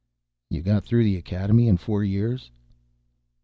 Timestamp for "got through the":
0.63-1.15